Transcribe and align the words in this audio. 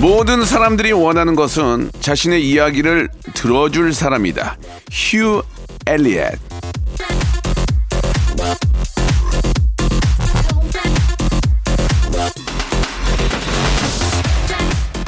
모든 0.00 0.44
사람들이 0.44 0.92
원하는 0.92 1.34
것은 1.34 1.90
자신의 1.98 2.48
이야기를 2.48 3.08
들어줄 3.34 3.92
사람이다. 3.92 4.56
휴 4.92 5.42
엘리엇. 5.86 6.38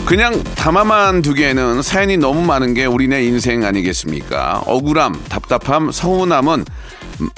그냥 0.04 0.42
담아만 0.56 1.22
두기에는 1.22 1.82
사연이 1.82 2.16
너무 2.16 2.42
많은 2.42 2.74
게 2.74 2.84
우리네 2.84 3.22
인생 3.22 3.64
아니겠습니까? 3.64 4.64
억울함, 4.66 5.22
답답함, 5.28 5.92
서운함은 5.92 6.64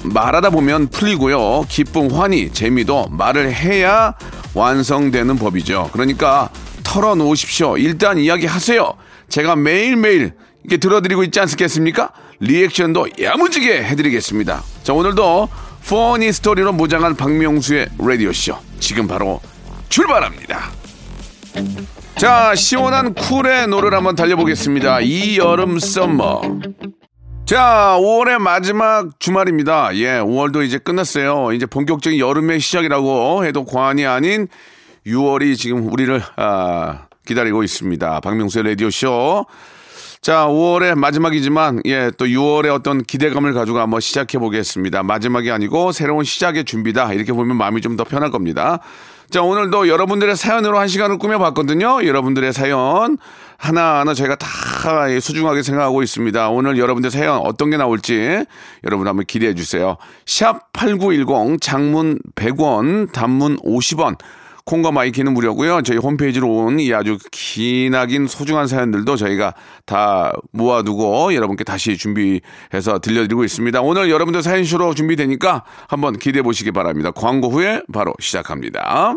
말하다 0.05 0.49
보면 0.49 0.89
풀리고요. 0.89 1.67
기쁨, 1.69 2.11
환희, 2.11 2.55
재미도 2.55 3.09
말을 3.11 3.53
해야 3.53 4.15
완성되는 4.55 5.37
법이죠. 5.37 5.91
그러니까 5.93 6.49
털어놓으십시오. 6.93 7.79
일단 7.79 8.19
이야기하세요. 8.19 8.93
제가 9.29 9.57
매일매일 9.57 10.33
이렇게 10.63 10.77
들어드리고 10.77 11.25
있지 11.25 11.41
않겠습니까? 11.41 12.11
리액션도 12.41 13.07
야무지게 13.21 13.83
해드리겠습니다. 13.85 14.63
자, 14.83 14.93
오늘도 14.93 15.49
funny 15.89 16.31
story로 16.33 16.73
무장한 16.73 17.17
박명수의 17.17 17.89
라디오쇼. 17.99 18.57
지금 18.79 19.07
바로 19.07 19.41
출발합니다. 19.89 20.71
자, 22.17 22.55
시원한 22.55 23.15
쿨의 23.15 23.69
노래를 23.69 23.97
한번 23.97 24.15
달려보겠습니다. 24.15 25.01
이 25.01 25.39
여름 25.39 25.79
summer. 25.79 26.43
자, 27.47 27.97
5월의 27.99 28.39
마지막 28.39 29.19
주말입니다. 29.19 29.97
예, 29.97 30.21
5월도 30.21 30.65
이제 30.65 30.79
끝났어요. 30.79 31.53
이제 31.53 31.67
본격적인 31.67 32.19
여름의 32.19 32.61
시작이라고 32.61 33.45
해도 33.45 33.65
과언이 33.65 34.07
아닌 34.07 34.47
6월이 35.07 35.57
지금 35.57 35.93
우리를 35.93 36.23
아, 36.37 37.07
기다리고 37.27 37.63
있습니다. 37.63 38.21
박명수의 38.21 38.65
라디오 38.65 38.91
쇼. 38.91 39.45
자, 40.21 40.47
5월의 40.47 40.95
마지막이지만, 40.95 41.83
예, 41.87 42.13
또 42.17 42.27
6월의 42.27 42.73
어떤 42.73 43.03
기대감을 43.03 43.55
가지고 43.55 43.81
한번 43.81 44.01
시작해 44.01 44.39
보겠습니다. 44.39 45.03
마지막이 45.03 45.51
아니고 45.51 45.91
새로운 45.91 46.23
시작의 46.23 46.65
준비다. 46.65 47.13
이렇게 47.13 47.33
보면 47.33 47.57
마음이 47.57 47.81
좀 47.81 47.97
더 47.97 48.05
편할 48.05 48.31
겁니다. 48.31 48.79
자, 49.31 49.43
오늘도 49.43 49.89
여러분들의 49.89 50.37
사연으로 50.37 50.79
한 50.79 50.87
시간을 50.87 51.19
꾸며봤거든요. 51.19 52.07
여러분들의 52.07 52.53
사연 52.53 53.19
하나하나 53.57 54.15
저희가 54.15 54.37
다 54.37 54.47
소중하게 55.21 55.63
생각하고 55.63 56.03
있습니다. 56.03 56.51
오늘 56.51 56.79
여러분들 56.79 57.11
사연 57.11 57.39
어떤 57.39 57.71
게 57.71 57.77
나올지 57.77 58.45
여러분 58.85 59.09
한번 59.09 59.25
기대해 59.27 59.55
주세요. 59.55 59.97
샵 60.27 60.73
8910 60.73 61.61
장문 61.61 62.19
100원, 62.37 63.11
단문 63.13 63.57
50원. 63.59 64.17
콩과 64.65 64.93
my 64.93 65.04
K는 65.04 65.33
무료고요. 65.35 65.83
저희 65.83 65.99
홈페이지로 65.99 66.49
온 66.49 66.79
이 66.81 66.93
아주 66.95 67.19
기나긴 67.31 68.27
소중한 68.27 68.67
사연들도 68.67 69.17
저희가 69.17 69.55
다 69.85 70.33
모아두고 70.53 71.35
여러분께 71.35 71.65
다시 71.65 71.97
준비해서 71.97 72.99
들려드리고 73.03 73.45
있습니다. 73.45 73.81
오늘 73.83 74.11
여러분들 74.11 74.43
사연쇼로 74.43 74.95
준비되니까 74.95 75.65
한번 75.89 76.19
기대해 76.19 76.43
보시기 76.43 76.71
바랍니다. 76.73 77.11
광고 77.11 77.51
후에 77.51 77.83
바로 77.93 78.15
시작합니다. 78.21 79.17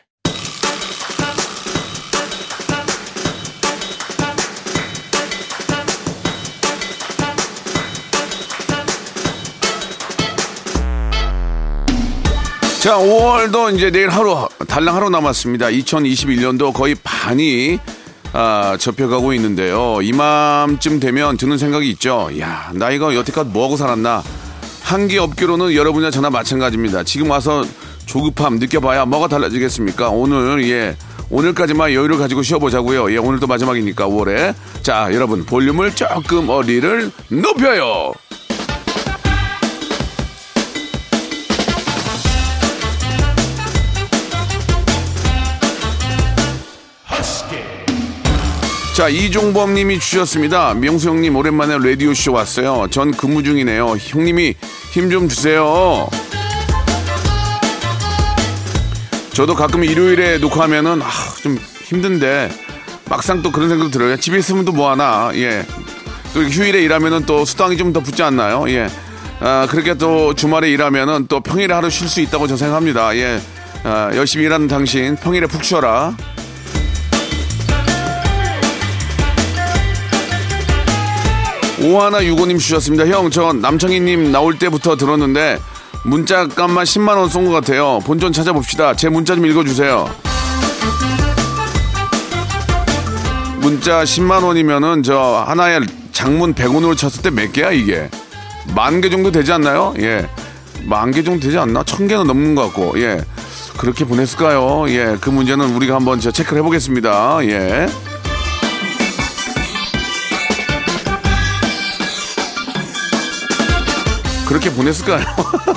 자, 12.81 12.97
5월도 12.97 13.75
이제 13.75 13.91
내일 13.91 14.09
하루, 14.09 14.49
달랑 14.67 14.95
하루 14.95 15.11
남았습니다. 15.11 15.67
2021년도 15.67 16.73
거의 16.73 16.95
반이 16.95 17.77
아, 18.33 18.75
접혀가고 18.79 19.33
있는데요. 19.33 19.99
이맘쯤 20.01 20.99
되면 20.99 21.37
드는 21.37 21.59
생각이 21.59 21.87
있죠. 21.91 22.31
야, 22.39 22.71
나 22.73 22.89
이거 22.89 23.13
여태껏 23.13 23.45
뭐하고 23.45 23.77
살았나? 23.77 24.23
한계 24.81 25.19
업계로는 25.19 25.75
여러분이나 25.75 26.09
저나 26.09 26.31
마찬가지입니다. 26.31 27.03
지금 27.03 27.29
와서 27.29 27.63
조급함 28.07 28.55
느껴봐야 28.55 29.05
뭐가 29.05 29.27
달라지겠습니까? 29.27 30.09
오늘, 30.09 30.67
예. 30.67 30.97
오늘까지만 31.29 31.93
여유를 31.93 32.17
가지고 32.17 32.41
쉬어보자고요. 32.41 33.13
예, 33.13 33.17
오늘도 33.17 33.45
마지막이니까 33.45 34.07
5월에. 34.07 34.55
자, 34.81 35.07
여러분, 35.13 35.45
볼륨을 35.45 35.93
조금 35.93 36.49
어리를 36.49 37.11
높여요. 37.29 38.13
자, 49.01 49.09
이종범 49.09 49.73
님이 49.73 49.97
주셨습니다. 49.97 50.75
명수 50.75 51.09
형님, 51.09 51.35
오랜만에 51.35 51.79
라디오쇼 51.79 52.33
왔어요. 52.33 52.85
전 52.91 53.09
근무 53.09 53.41
중이네요. 53.41 53.95
형님이 53.97 54.53
힘 54.91 55.09
좀 55.09 55.27
주세요. 55.27 56.07
저도 59.33 59.55
가끔 59.55 59.83
일요일에 59.83 60.37
녹화하면은, 60.37 61.01
아, 61.01 61.09
좀 61.41 61.57
힘든데, 61.85 62.51
막상 63.09 63.41
또 63.41 63.51
그런 63.51 63.69
생각 63.69 63.89
들어요. 63.89 64.17
집에 64.17 64.37
있으면 64.37 64.65
또 64.65 64.71
뭐하나, 64.71 65.31
예. 65.33 65.65
또 66.35 66.43
휴일에 66.43 66.83
일하면은 66.83 67.25
또 67.25 67.43
수당이 67.43 67.77
좀 67.77 67.93
더 67.93 68.01
붙지 68.01 68.21
않나요? 68.21 68.65
예. 68.69 68.87
아, 69.39 69.65
그렇게 69.67 69.95
또 69.95 70.35
주말에 70.35 70.69
일하면은 70.69 71.25
또 71.27 71.39
평일에 71.39 71.73
하루 71.73 71.89
쉴 71.89 72.07
수 72.07 72.21
있다고 72.21 72.45
저 72.45 72.55
생각합니다. 72.55 73.15
예. 73.17 73.41
아, 73.83 74.11
열심히 74.13 74.45
일하는 74.45 74.67
당신, 74.67 75.15
평일에 75.15 75.47
푹 75.47 75.63
쉬어라. 75.63 76.15
오하나 81.83 82.23
유고님 82.23 82.57
주셨습니다. 82.59 83.07
형, 83.07 83.29
저 83.31 83.53
남창희님 83.53 84.31
나올 84.31 84.57
때부터 84.57 84.95
들었는데 84.95 85.59
문자 86.03 86.47
값만 86.47 86.85
10만 86.85 87.17
원 87.17 87.29
쏜 87.29 87.45
것 87.45 87.51
같아요. 87.51 87.99
본전 88.05 88.33
찾아봅시다. 88.33 88.95
제 88.95 89.09
문자 89.09 89.35
좀 89.35 89.45
읽어주세요. 89.45 90.09
문자 93.59 94.03
10만 94.03 94.43
원이면은 94.43 95.03
저 95.03 95.43
하나에 95.47 95.79
장문 96.11 96.53
100원으로 96.55 96.97
쳤을 96.97 97.21
때 97.21 97.29
몇 97.31 97.51
개야 97.53 97.71
이게? 97.71 98.09
만 98.75 99.01
개 99.01 99.09
정도 99.09 99.31
되지 99.31 99.51
않나요? 99.53 99.93
예. 99.99 100.27
만 100.85 101.11
개 101.11 101.23
정도 101.23 101.45
되지 101.45 101.57
않나? 101.57 101.83
천 101.83 102.07
개는 102.07 102.25
넘는 102.25 102.55
것 102.55 102.63
같고, 102.65 102.99
예. 103.01 103.21
그렇게 103.77 104.03
보냈을까요? 104.05 104.85
예. 104.89 105.17
그 105.21 105.29
문제는 105.29 105.75
우리가 105.75 105.95
한번 105.95 106.19
저 106.19 106.31
체크를 106.31 106.59
해보겠습니다. 106.59 107.39
예. 107.45 107.87
그렇게 114.51 114.69
보냈을까요? 114.69 115.23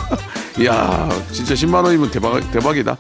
이야, 0.59 1.09
진짜 1.31 1.55
10만 1.55 1.85
원이면 1.85 2.11
대박, 2.11 2.41
대박이다. 2.51 2.97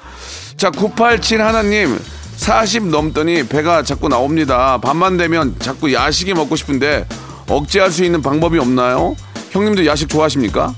자, 0.56 0.70
987 0.70 1.42
하나님, 1.42 1.98
40 2.36 2.90
넘더니 2.90 3.48
배가 3.48 3.82
자꾸 3.82 4.08
나옵니다. 4.08 4.78
밤만 4.78 5.16
되면 5.16 5.56
자꾸 5.58 5.92
야식이 5.92 6.32
먹고 6.34 6.54
싶은데 6.54 7.08
억제할 7.48 7.90
수 7.90 8.04
있는 8.04 8.22
방법이 8.22 8.56
없나요? 8.60 9.16
형님도 9.50 9.84
야식 9.84 10.08
좋아하십니까? 10.08 10.72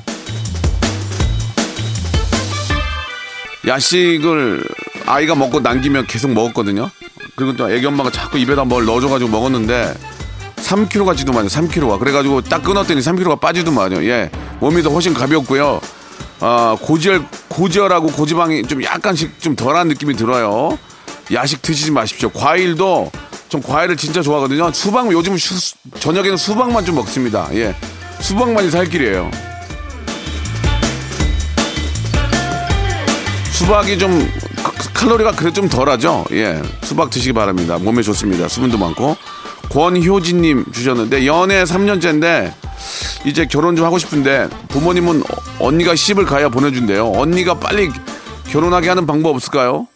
야식을 3.67 4.65
아이가 5.05 5.35
먹고 5.35 5.61
남기면 5.61 6.07
계속 6.07 6.31
먹었거든요. 6.33 6.91
그리고 7.35 7.55
또 7.55 7.71
애기 7.71 7.85
엄마가 7.85 8.11
자꾸 8.11 8.39
입에다 8.39 8.65
뭘 8.65 8.87
넣어줘가지고 8.87 9.31
먹었는데 9.31 9.93
3kg가 10.57 11.17
찌더만요. 11.19 11.49
3kg가. 11.49 11.99
그래가지고 11.99 12.41
딱 12.41 12.63
끊었더니 12.63 13.01
3kg가 13.01 13.41
빠지더만요. 13.41 14.03
예. 14.05 14.31
몸이 14.61 14.83
더 14.83 14.91
훨씬 14.91 15.15
가볍고요. 15.15 15.81
아, 16.41 16.77
고지혈, 16.81 17.25
고지혈하고 17.49 18.09
고지방이 18.09 18.63
좀 18.65 18.83
약간씩 18.83 19.41
좀 19.41 19.57
덜한 19.57 19.89
느낌이 19.89 20.15
들어요. 20.17 20.79
야식 21.33 21.63
드시지 21.63 21.91
마십시오. 21.91 22.31
과일도 22.31 23.11
좀 23.49 23.63
과일을 23.63 23.97
진짜 23.97 24.23
좋아하거든요. 24.23 24.73
수박, 24.73 25.11
요즘 25.13 25.37
수, 25.37 25.75
저녁에는 25.99 26.37
수박만 26.37 26.85
좀 26.85 26.97
먹습니다. 26.97 27.49
예. 27.55 27.75
수박만이 28.21 28.71
살 28.71 28.87
길이에요. 28.87 29.31
수박이 33.53 33.99
좀 33.99 34.31
칼로리가 34.95 35.33
그래 35.33 35.53
좀 35.53 35.69
덜하죠. 35.69 36.25
예, 36.33 36.61
수박 36.83 37.11
드시기 37.11 37.33
바랍니다. 37.33 37.79
몸에 37.79 38.03
좋습니다. 38.03 38.49
수분도 38.49 38.79
많고. 38.79 39.17
권효진님 39.71 40.67
주셨는데 40.73 41.27
연애 41.27 41.65
3년째인데 41.65 42.53
이제 43.25 43.47
결혼 43.47 43.75
좀 43.77 43.85
하고 43.85 43.99
싶은데 43.99 44.49
부모님은 44.69 45.23
언니가 45.59 45.95
시집을 45.95 46.25
가야 46.25 46.49
보내준대요. 46.49 47.13
언니가 47.13 47.55
빨리 47.55 47.91
결혼하게 48.49 48.89
하는 48.89 49.07
방법 49.07 49.35
없을까요? 49.35 49.87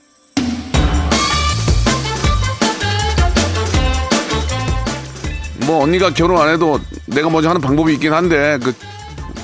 뭐 5.66 5.84
언니가 5.84 6.12
결혼 6.12 6.40
안 6.40 6.48
해도 6.48 6.80
내가 7.06 7.30
먼저 7.30 7.48
하는 7.48 7.60
방법이 7.60 7.92
있긴 7.94 8.12
한데 8.12 8.58
그 8.62 8.74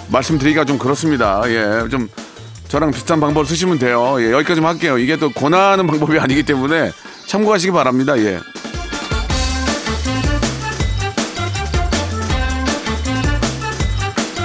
말씀드리기가 0.08 0.64
좀 0.64 0.78
그렇습니다. 0.78 1.42
예, 1.46 1.88
좀 1.88 2.08
저랑 2.68 2.90
비슷한 2.90 3.20
방법을 3.20 3.46
쓰시면 3.46 3.78
돼요. 3.78 4.16
예, 4.18 4.32
여기까지만 4.32 4.74
할게요. 4.74 4.98
이게 4.98 5.16
또 5.16 5.30
권하는 5.30 5.86
방법이 5.86 6.18
아니기 6.18 6.42
때문에 6.42 6.90
참고하시기 7.26 7.72
바랍니다. 7.72 8.18
예. 8.18 8.40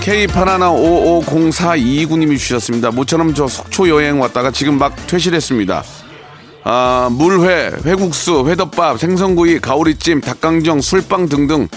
K81550429님이 0.01 2.37
주셨습니다. 2.37 2.91
모처럼 2.91 3.33
저 3.33 3.47
속초 3.47 3.87
여행 3.89 4.19
왔다가 4.19 4.51
지금 4.51 4.77
막 4.77 4.93
퇴실했습니다. 5.07 5.83
아, 6.63 7.09
물회, 7.11 7.71
회국수, 7.85 8.45
회덮밥, 8.47 8.99
생선구이, 8.99 9.59
가오리찜, 9.59 10.21
닭강정, 10.21 10.79
술빵 10.81 11.27
등등 11.29 11.67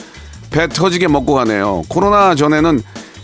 배 0.50 0.68
터지게 0.68 1.08
먹고 1.08 1.32
가네요. 1.34 1.82
코로나 1.88 2.34
전에는 2.34 2.82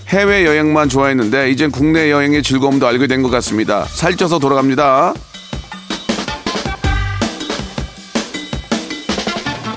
해외 0.09 0.45
여행만 0.47 0.89
좋아했는데 0.89 1.51
이젠 1.51 1.71
국내 1.71 2.11
여행의 2.11 2.43
즐거움도 2.43 2.87
알게 2.87 3.07
된 3.07 3.23
것 3.23 3.29
같습니다. 3.31 3.85
살쪄서 3.85 4.39
돌아갑니다. 4.39 5.13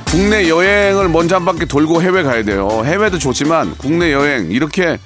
국내 0.09 0.47
여행을 0.49 1.09
먼저 1.09 1.35
한 1.35 1.43
바퀴 1.45 1.65
돌고 1.65 2.01
해외 2.01 2.23
가야 2.23 2.43
돼요. 2.43 2.81
해외도 2.85 3.17
좋지만 3.19 3.75
국내 3.77 4.13
여행 4.13 4.49
이렇게 4.51 4.97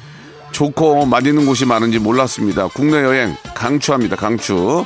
좋고 0.57 1.05
맛있는 1.05 1.45
곳이 1.45 1.65
많은지 1.65 1.99
몰랐습니다. 1.99 2.67
국내 2.69 2.97
여행 3.03 3.37
강추합니다. 3.53 4.15
강추. 4.15 4.83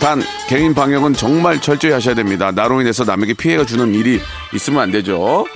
단 0.00 0.20
개인 0.48 0.74
방역은 0.74 1.14
정말 1.14 1.60
철저히 1.60 1.92
하셔야 1.92 2.16
됩니다. 2.16 2.50
나로 2.50 2.80
인해서 2.80 3.04
남에게 3.04 3.34
피해가 3.34 3.66
주는 3.66 3.94
일이 3.94 4.20
있으면 4.52 4.80
안 4.80 4.90
되죠. 4.90 5.46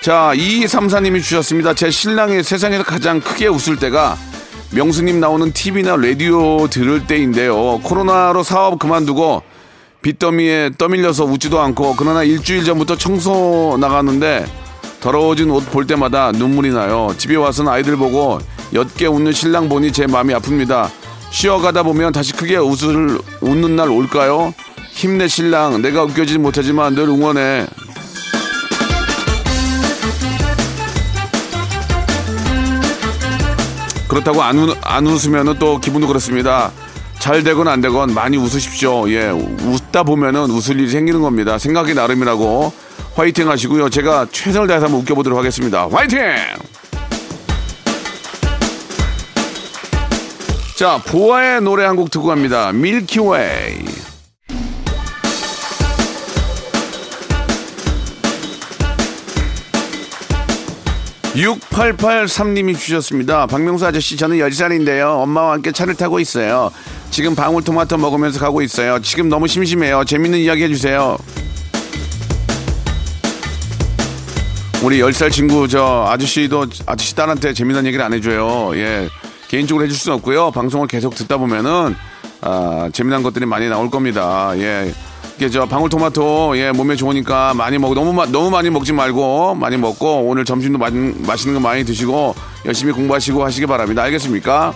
자, 0.00 0.32
2234님이 0.34 1.22
주셨습니다. 1.22 1.74
제 1.74 1.90
신랑이 1.90 2.42
세상에서 2.42 2.82
가장 2.82 3.20
크게 3.20 3.48
웃을 3.48 3.76
때가 3.76 4.16
명수님 4.70 5.20
나오는 5.20 5.52
TV나 5.52 5.96
라디오 5.96 6.66
들을 6.68 7.06
때인데요. 7.06 7.80
코로나로 7.80 8.42
사업 8.42 8.78
그만두고 8.78 9.42
빚더미에 10.00 10.70
떠밀려서 10.78 11.26
웃지도 11.26 11.60
않고 11.60 11.96
그러나 11.98 12.22
일주일 12.22 12.64
전부터 12.64 12.96
청소 12.96 13.76
나갔는데 13.78 14.46
더러워진 15.02 15.50
옷 15.50 15.66
볼 15.72 15.86
때마다 15.86 16.30
눈물이 16.32 16.70
나요. 16.70 17.12
집에 17.18 17.34
와서는 17.36 17.70
아이들 17.70 17.96
보고 17.96 18.38
옅게 18.72 19.06
웃는 19.06 19.32
신랑 19.32 19.68
보니 19.68 19.92
제 19.92 20.06
마음이 20.06 20.32
아픕니다. 20.34 20.88
쉬어가다 21.30 21.82
보면 21.82 22.12
다시 22.12 22.32
크게 22.34 22.56
웃을, 22.56 23.18
웃는 23.40 23.74
날 23.76 23.88
올까요? 23.90 24.54
힘내 24.92 25.26
신랑 25.26 25.82
내가 25.82 26.04
웃겨지지 26.04 26.38
못하지만 26.38 26.94
늘 26.94 27.08
응원해 27.08 27.66
그렇다고 34.08 34.42
안, 34.42 34.58
웃, 34.58 34.76
안 34.82 35.06
웃으면 35.06 35.58
또 35.58 35.78
기분도 35.80 36.06
그렇습니다. 36.06 36.70
잘 37.18 37.42
되건 37.42 37.66
안 37.68 37.80
되건 37.80 38.12
많이 38.14 38.36
웃으십시오. 38.36 39.08
예, 39.10 39.30
웃다 39.30 40.02
보면은 40.02 40.50
웃을 40.50 40.78
일이 40.78 40.90
생기는 40.90 41.22
겁니다. 41.22 41.56
생각이 41.56 41.94
나름이라고 41.94 42.72
화이팅 43.14 43.48
하시고요. 43.48 43.90
제가 43.90 44.26
최선을 44.32 44.66
다해서 44.68 44.86
한번 44.86 45.00
웃겨보도록 45.02 45.38
하겠습니다. 45.38 45.86
화이팅! 45.90 46.18
자, 50.76 51.00
보아의 51.06 51.60
노래 51.60 51.84
한 51.84 51.96
곡 51.96 52.10
듣고 52.10 52.26
갑니다. 52.26 52.72
밀키웨이. 52.72 53.84
6883님이 61.34 62.78
주셨습니다. 62.78 63.46
박명수 63.46 63.86
아저씨, 63.86 64.16
저는 64.16 64.36
10살인데요. 64.38 65.20
엄마와 65.22 65.52
함께 65.54 65.72
차를 65.72 65.94
타고 65.94 66.20
있어요. 66.20 66.70
지금 67.10 67.34
방울토마토 67.34 67.96
먹으면서 67.98 68.38
가고 68.38 68.62
있어요. 68.62 69.00
지금 69.00 69.28
너무 69.28 69.46
심심해요. 69.46 70.04
재밌는 70.04 70.38
이야기 70.38 70.64
해주세요. 70.64 71.16
우리 74.82 74.98
10살 74.98 75.30
친구, 75.30 75.68
저 75.68 76.06
아저씨도 76.08 76.66
아저씨 76.86 77.14
딸한테 77.14 77.54
재밌는 77.54 77.86
얘기를 77.86 78.04
안 78.04 78.12
해줘요. 78.12 78.72
예. 78.74 79.08
개인적으로 79.48 79.84
해줄 79.84 79.96
수는 79.96 80.16
없고요. 80.16 80.50
방송을 80.50 80.88
계속 80.88 81.14
듣다 81.14 81.36
보면은, 81.36 81.94
아, 82.40 82.88
재미난 82.92 83.22
것들이 83.22 83.46
많이 83.46 83.68
나올 83.68 83.90
겁니다. 83.90 84.52
예. 84.56 84.92
이게 85.36 85.48
저 85.48 85.66
방울토마토 85.66 86.56
예 86.58 86.72
몸에 86.72 86.94
좋으니까 86.94 87.54
많이 87.54 87.78
먹고 87.78 87.94
너무 87.94 88.12
마, 88.12 88.26
너무 88.26 88.50
많이 88.50 88.70
먹지 88.70 88.92
말고 88.92 89.54
많이 89.54 89.76
먹고 89.76 90.28
오늘 90.28 90.44
점심도 90.44 90.78
마, 90.78 90.90
맛있는 90.90 91.54
거 91.54 91.60
많이 91.60 91.84
드시고 91.84 92.34
열심히 92.66 92.92
공부하시고 92.92 93.42
하시기 93.42 93.66
바랍니다. 93.66 94.02
알겠습니까? 94.02 94.74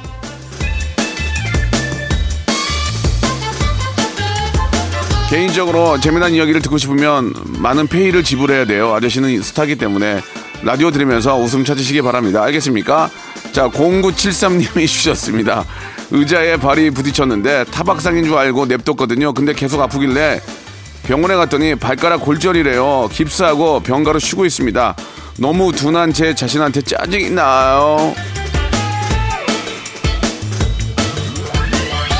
개인적으로 5.36 6.00
재미난 6.00 6.32
이야기를 6.32 6.62
듣고 6.62 6.78
싶으면 6.78 7.34
많은 7.58 7.88
페이를 7.88 8.24
지불해야 8.24 8.64
돼요. 8.64 8.94
아저씨는 8.94 9.42
스타기 9.42 9.76
때문에 9.76 10.22
라디오 10.62 10.90
들으면서 10.90 11.36
웃음 11.36 11.62
찾으시기 11.62 12.00
바랍니다. 12.00 12.42
알겠습니까? 12.44 13.10
자, 13.52 13.68
0973님이 13.68 14.88
주셨습니다. 14.88 15.66
의자에 16.10 16.56
발이 16.56 16.88
부딪혔는데 16.88 17.64
타박상인 17.64 18.24
줄 18.24 18.34
알고 18.34 18.64
냅뒀거든요. 18.64 19.34
근데 19.34 19.52
계속 19.52 19.78
아프길래 19.82 20.40
병원에 21.02 21.34
갔더니 21.34 21.74
발가락 21.74 22.22
골절이래요. 22.22 23.10
깁스하고 23.12 23.80
병가로 23.80 24.18
쉬고 24.18 24.46
있습니다. 24.46 24.96
너무 25.38 25.70
둔한 25.70 26.14
제 26.14 26.34
자신한테 26.34 26.80
짜증이 26.80 27.28
나요. 27.28 28.14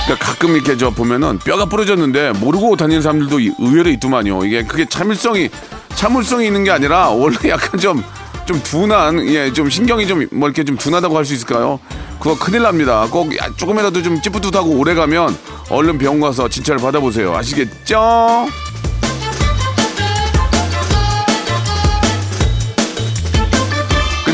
그러니까 0.07 0.25
가끔 0.25 0.55
이렇게 0.55 0.77
저 0.77 0.91
보면은 0.91 1.39
뼈가 1.41 1.65
부러졌는데 1.67 2.33
모르고 2.39 2.77
다니는 2.77 3.03
사람들도 3.03 3.39
의외로 3.59 3.91
있더만요. 3.91 4.45
이게 4.45 4.63
그게 4.63 4.87
참을성이 4.89 5.51
참을성이 5.95 6.47
있는 6.47 6.63
게 6.65 6.71
아니라 6.71 7.09
원래 7.11 7.37
약간 7.49 7.79
좀 7.81 8.03
좀 8.47 8.63
둔한 8.63 9.27
예 9.27 9.51
좀 9.53 9.69
신경이 9.69 10.07
좀 10.07 10.29
뭐 10.31 10.47
이렇게 10.49 10.63
좀 10.63 10.77
둔하다고 10.77 11.17
할 11.17 11.25
수 11.25 11.35
있을까요? 11.35 11.81
그거 12.21 12.39
큰일 12.39 12.63
납니다. 12.63 13.05
꼭 13.11 13.33
조금이라도 13.57 14.03
좀 14.05 14.23
찌뿌듯하고 14.23 14.71
오래 14.79 14.95
가면 14.95 15.37
얼른 15.69 15.99
병원 15.99 16.21
가서 16.21 16.49
진찰을 16.49 16.81
받아보세요. 16.81 17.35
아시겠죠? 17.35 18.47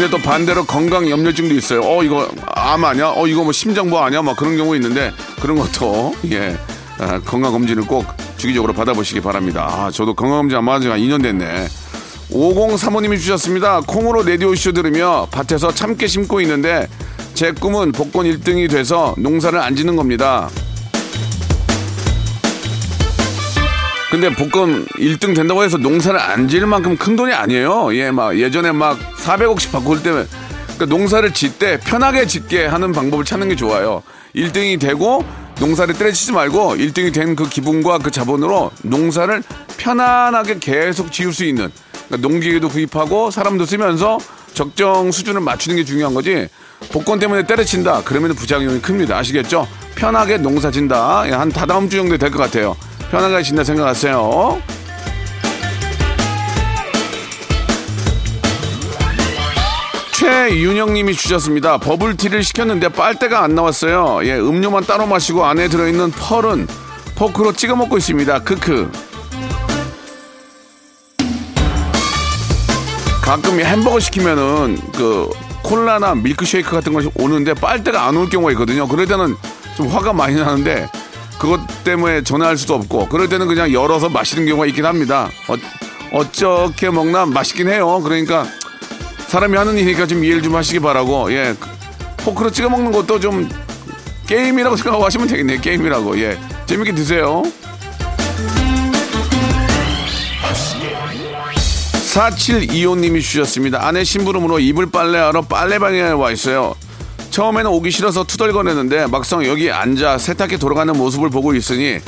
근데 0.03 0.17
또 0.17 0.21
반대로 0.21 0.65
건강 0.65 1.09
염려증도 1.09 1.55
있어요. 1.55 1.81
어 1.85 2.03
이거 2.03 2.29
암 2.49 2.85
아니야? 2.85 3.13
어 3.15 3.25
이거 3.29 3.45
뭐 3.45 3.53
심장부 3.53 3.97
아니야? 4.01 4.21
막 4.21 4.37
그런 4.37 4.57
경우 4.57 4.75
있는데 4.75 5.13
그런 5.41 5.57
것도 5.57 6.13
예 6.33 6.59
아, 6.99 7.21
건강 7.21 7.53
검진을 7.53 7.87
꼭 7.87 8.05
주기적으로 8.37 8.73
받아보시기 8.73 9.21
바랍니다. 9.21 9.69
아, 9.71 9.93
저도 9.93 10.15
건강 10.15 10.39
검진 10.39 10.59
안 10.59 10.67
받은 10.67 10.83
지가 10.83 10.97
2년 10.97 11.23
됐네. 11.23 11.69
5035님이 12.33 13.17
주셨습니다. 13.17 13.83
콩으로 13.83 14.25
라디오쇼 14.25 14.73
들으며 14.73 15.29
밭에서 15.31 15.73
참깨 15.73 16.09
심고 16.09 16.41
있는데 16.41 16.89
제 17.35 17.53
꿈은 17.53 17.93
복권 17.93 18.27
1등이 18.27 18.69
돼서 18.69 19.15
농사를 19.19 19.57
안 19.57 19.77
짓는 19.77 19.95
겁니다. 19.95 20.51
근데 24.13 24.29
복권 24.29 24.85
1등 24.99 25.35
된다고 25.35 25.65
해서 25.65 25.79
농사를 25.79 26.21
안 26.21 26.47
지을 26.47 26.67
만큼 26.67 26.99
큰 26.99 27.17
돈이 27.17 27.33
아니에요. 27.33 27.95
예, 27.97 28.11
막 28.11 28.39
예전에 28.39 28.71
막 28.71 28.99
400억씩 29.17 29.73
받고 29.73 30.03
때면 30.03 30.29
그러니까 30.75 30.85
농사를 30.85 31.33
짓 31.33 31.59
때 31.59 31.81
편하게 31.83 32.27
짓게 32.27 32.67
하는 32.67 32.93
방법을 32.93 33.25
찾는 33.25 33.49
게 33.49 33.57
좋아요. 33.57 34.03
1등이 34.37 34.79
되고 34.79 35.25
농사를 35.61 35.95
때려치지 35.95 36.33
말고 36.33 36.77
1등이 36.77 37.15
된 37.15 37.35
그 37.37 37.49
기분과 37.49 37.99
그 38.01 38.11
자본으로 38.11 38.71
농사를 38.83 39.43
편안하게 39.79 40.59
계속 40.61 41.11
지을 41.11 41.33
수 41.33 41.45
있는 41.45 41.71
그러니까 42.09 42.29
농기계도 42.29 42.69
구입하고 42.69 43.31
사람도 43.31 43.65
쓰면서 43.65 44.19
적정 44.53 45.11
수준을 45.11 45.41
맞추는 45.41 45.77
게 45.77 45.85
중요한 45.85 46.13
거지 46.13 46.49
복권 46.91 47.19
때문에 47.19 47.47
때려친다 47.47 48.03
그러면 48.05 48.35
부작용이 48.35 48.81
큽니다 48.83 49.17
아시겠죠? 49.17 49.67
편하게 49.95 50.37
농사 50.37 50.71
진다 50.71 51.23
예, 51.27 51.31
한 51.31 51.49
다다음 51.51 51.89
주 51.89 51.97
정도 51.97 52.19
될 52.19 52.31
것 52.31 52.39
같아요 52.39 52.77
편하게 53.13 53.43
진다 53.43 53.63
생각하세요 53.63 54.59
최윤영님이 60.13 61.15
주셨습니다. 61.15 61.79
버블티를 61.79 62.43
시켰는데 62.45 62.89
빨대가 62.91 63.43
안 63.43 63.55
나왔어요. 63.57 64.21
예, 64.25 64.37
음료만 64.37 64.85
따로 64.85 65.07
마시고 65.07 65.45
안에 65.45 65.69
들어있는 65.69 66.13
펄은 66.13 66.69
포크로 67.17 67.53
찍어 67.53 67.75
먹고 67.77 67.99
있습니다. 67.99 68.39
크크. 68.45 68.91
가끔 73.21 73.61
햄버거 73.61 73.99
시키면은 73.99 74.79
그 74.95 75.29
콜라나 75.65 76.15
밀크쉐이크 76.15 76.71
같은 76.71 76.93
것이 76.93 77.11
오는데 77.17 77.55
빨대가 77.55 78.07
안 78.07 78.17
올 78.17 78.29
경우가 78.31 78.53
있거든요. 78.53 78.87
그럴 78.87 79.07
때는 79.07 79.35
좀 79.77 79.89
화가 79.89 80.13
많이 80.13 80.37
나는데 80.37 80.89
그것 81.43 81.61
때문에 81.83 82.23
전화할 82.23 82.57
수도 82.57 82.77
없고 82.77 83.09
그럴 83.09 83.29
때는 83.29 83.49
그냥 83.49 83.73
열어서 83.73 84.09
마시는 84.09 84.47
경우가 84.47 84.65
있긴 84.67 84.87
합니다. 84.87 85.29
어, 85.49 85.57
어떻게 86.13 86.89
먹나 86.89 87.27
맛있긴 87.27 87.69
해요. 87.69 88.01
그러니까 88.05 88.47
사람이 89.27 89.57
하는 89.57 89.77
일이니까 89.77 90.07
좀 90.07 90.23
이해를 90.23 90.41
좀 90.41 90.55
하시기 90.55 90.79
바라고 90.79 91.33
예. 91.33 91.57
포크로 92.19 92.53
찍어 92.53 92.69
먹는 92.69 92.93
것도 92.93 93.19
좀 93.19 93.49
게임이라고 94.29 94.77
생각하고 94.79 95.05
하시면 95.05 95.27
되겠네요. 95.27 95.61
게임이라고. 95.61 96.17
예. 96.21 96.39
재밌게 96.67 96.95
드세요. 96.95 97.43
4725님이 102.15 103.21
주셨습니다. 103.21 103.85
아내 103.85 104.05
심부름으로 104.05 104.61
이불 104.61 104.93
빨래하러 104.93 105.43
빨래방에 105.43 106.03
와 106.11 106.31
있어요 106.31 106.77
처음에는 107.33 107.71
오기 107.71 107.91
싫어서 107.91 108.25
투덜거렸는데 108.25 109.07
막상 109.07 109.45
여기 109.47 109.71
앉아 109.71 110.19
세탁기 110.19 110.59
돌아가는 110.59 110.95
모습을 110.95 111.31
보고 111.31 111.55
있으니 111.55 111.99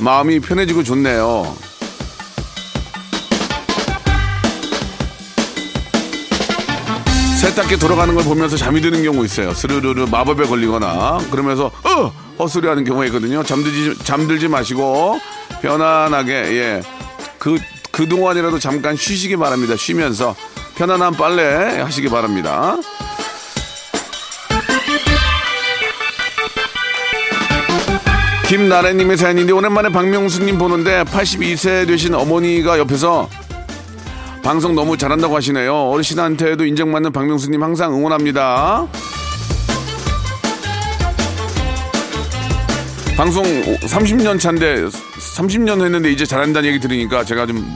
마음이 0.00 0.40
편해지고 0.40 0.82
좋네요 0.82 1.56
세탁기 7.40 7.78
돌아가는 7.78 8.12
걸 8.14 8.24
보면서 8.24 8.56
잠이 8.56 8.80
드는 8.80 9.02
경우 9.02 9.24
있어요. 9.24 9.52
스르르르 9.52 10.06
마법에 10.06 10.46
걸리거나 10.46 11.18
그러면서 11.30 11.66
어 11.66 12.12
헛소리 12.38 12.66
하는 12.68 12.84
경우가 12.84 13.06
있거든요. 13.06 13.42
잠들지 13.42 14.04
잠들지 14.04 14.48
마시고 14.48 15.18
편안하게 15.60 16.32
예. 16.32 16.82
그 17.38 17.58
그동안이라도 17.90 18.58
잠깐 18.58 18.96
쉬시기 18.96 19.36
바랍니다. 19.36 19.74
쉬면서 19.76 20.34
편안한 20.76 21.14
빨래 21.14 21.80
하시기 21.80 22.08
바랍니다. 22.08 22.76
김나래님의 28.52 29.16
사연인데 29.16 29.50
오랜만에 29.54 29.88
박명수님 29.88 30.58
보는데 30.58 31.04
82세 31.04 31.86
되신 31.86 32.14
어머니가 32.14 32.78
옆에서 32.78 33.26
방송 34.42 34.74
너무 34.74 34.98
잘한다고 34.98 35.34
하시네요. 35.34 35.74
어르신한테도 35.74 36.66
인정받는 36.66 37.12
박명수님 37.12 37.62
항상 37.62 37.94
응원합니다. 37.94 38.86
방송 43.16 43.42
30년 43.42 44.38
차인데 44.38 44.84
30년 44.84 45.82
했는데 45.82 46.12
이제 46.12 46.26
잘한다는 46.26 46.68
얘기 46.68 46.78
들으니까 46.78 47.24
제가 47.24 47.46
좀 47.46 47.74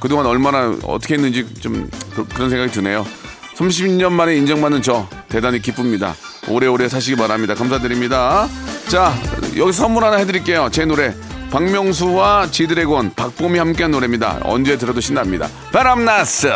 그동안 0.00 0.26
얼마나 0.26 0.76
어떻게 0.82 1.14
했는지 1.14 1.46
좀 1.60 1.88
그, 2.16 2.26
런 2.36 2.50
생각이 2.50 2.72
드네요. 2.72 3.06
30년 3.54 4.10
만에 4.10 4.34
인정받는 4.34 4.82
저 4.82 5.08
대단히 5.28 5.62
기쁩니다. 5.62 6.16
오래오래 6.48 6.88
사시기 6.88 7.16
바랍니다. 7.16 7.54
감사드립니다. 7.54 8.48
자, 8.88 9.12
여기 9.56 9.72
선물 9.72 10.04
하나 10.04 10.16
해드릴게요. 10.16 10.68
제 10.70 10.84
노래 10.84 11.14
박명수와 11.50 12.50
지드래곤, 12.50 13.14
박봄이 13.14 13.58
함께한 13.58 13.90
노래입니다. 13.90 14.40
언제 14.42 14.76
들어도 14.76 15.00
신납니다. 15.00 15.48
바람났어. 15.72 16.48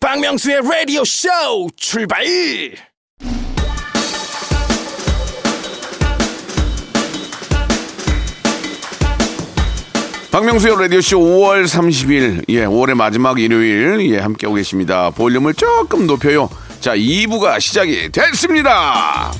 박명수의 0.00 0.62
라디오 0.62 1.04
쇼 1.04 1.28
출발 1.76 2.24
박명수의 10.32 10.74
라디오쇼 10.80 11.18
5월 11.18 11.66
30일, 11.66 12.44
예, 12.48 12.64
5월의 12.64 12.94
마지막 12.94 13.38
일요일, 13.38 14.10
예, 14.14 14.18
함께하고 14.18 14.54
계십니다. 14.54 15.10
볼륨을 15.10 15.52
조금 15.52 16.06
높여요. 16.06 16.48
자, 16.80 16.96
2부가 16.96 17.60
시작이 17.60 18.10
됐습니다. 18.10 19.30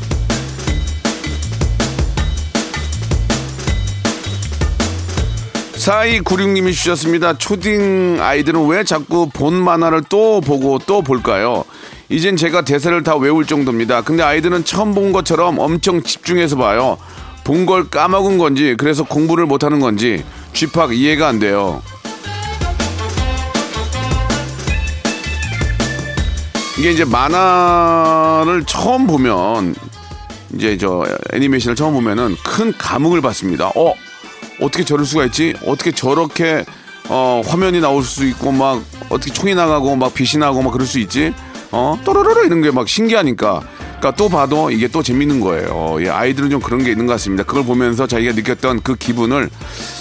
4296님이 5.82 6.72
주셨습니다. 6.72 7.36
초딩 7.38 8.18
아이들은 8.20 8.66
왜 8.68 8.84
자꾸 8.84 9.28
본 9.28 9.54
만화를 9.54 10.02
또 10.08 10.40
보고 10.40 10.78
또 10.78 11.02
볼까요? 11.02 11.64
이젠 12.08 12.36
제가 12.36 12.62
대사를 12.62 13.02
다 13.02 13.16
외울 13.16 13.46
정도입니다. 13.46 14.02
근데 14.02 14.22
아이들은 14.22 14.64
처음 14.64 14.94
본 14.94 15.12
것처럼 15.12 15.58
엄청 15.58 16.02
집중해서 16.02 16.56
봐요. 16.56 16.98
본 17.44 17.66
걸 17.66 17.88
까먹은 17.90 18.38
건지, 18.38 18.76
그래서 18.78 19.02
공부를 19.02 19.46
못하는 19.46 19.80
건지, 19.80 20.24
쥐팍 20.52 20.94
이해가 20.94 21.26
안 21.26 21.40
돼요. 21.40 21.82
이게 26.78 26.92
이제 26.92 27.04
만화를 27.04 28.62
처음 28.66 29.08
보면, 29.08 29.74
이제 30.54 30.76
저 30.78 31.04
애니메이션을 31.32 31.74
처음 31.74 31.94
보면은 31.94 32.36
큰 32.44 32.72
감흥을 32.78 33.20
받습니다. 33.20 33.72
어, 33.74 33.94
어떻게 34.60 34.84
저럴 34.84 35.04
수가 35.06 35.24
있지? 35.26 35.54
어떻게 35.66 35.90
저렇게 35.92 36.64
어, 37.08 37.42
화면이 37.44 37.80
나올 37.80 38.02
수 38.04 38.24
있고 38.26 38.52
막 38.52 38.80
어떻게 39.08 39.32
총이 39.32 39.54
나가고 39.54 39.96
막 39.96 40.14
빛이 40.14 40.38
나고 40.40 40.62
막 40.62 40.70
그럴 40.72 40.86
수 40.86 40.98
있지? 40.98 41.34
어, 41.70 41.98
또르르르 42.04 42.44
이런 42.46 42.62
게 42.62 42.70
막 42.70 42.88
신기하니까. 42.88 43.60
그러니까 43.98 44.10
또 44.16 44.28
봐도 44.28 44.70
이게 44.70 44.88
또 44.88 45.02
재밌는 45.02 45.40
거예요. 45.40 45.96
예, 46.00 46.08
아이들은 46.10 46.50
좀 46.50 46.60
그런 46.60 46.82
게 46.82 46.90
있는 46.90 47.06
것 47.06 47.12
같습니다. 47.14 47.44
그걸 47.44 47.64
보면서 47.64 48.06
자기가 48.06 48.32
느꼈던 48.34 48.82
그 48.82 48.96
기분을 48.96 49.48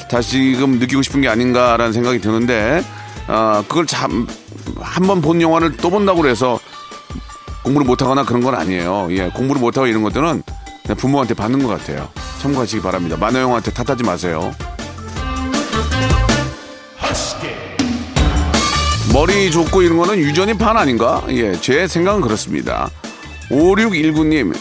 다시금 0.10 0.80
느끼고 0.80 1.02
싶은 1.04 1.22
게 1.22 1.28
아닌가라는 1.30 1.94
생각이 1.94 2.20
드는데, 2.20 2.84
아, 3.28 3.64
그걸 3.68 3.86
참, 3.86 4.28
한 4.80 5.06
번 5.08 5.22
본 5.22 5.40
영화를 5.42 5.78
또 5.78 5.90
본다고 5.92 6.22
그래서 6.22 6.60
공부를 7.64 7.86
못하거나 7.86 8.24
그런 8.26 8.42
건 8.42 8.56
아니에요. 8.56 9.08
예, 9.12 9.30
공부를 9.30 9.62
못하고 9.62 9.86
이런 9.88 10.02
것들은 10.02 10.42
부모한테 10.98 11.34
받는 11.34 11.64
것 11.64 11.70
같아요. 11.70 12.10
참고하시기 12.42 12.82
바랍니다. 12.82 13.18
만화 13.20 13.40
영화한테 13.42 13.72
탓하지 13.72 14.04
마세요. 14.04 14.54
머리 19.14 19.52
좋고 19.52 19.82
이런 19.82 19.98
거는 19.98 20.20
유전이 20.20 20.58
판 20.58 20.78
아닌가? 20.78 21.22
예, 21.30 21.52
제 21.60 21.86
생각은 21.86 22.22
그렇습니다. 22.22 22.90
5619님, 23.50 24.58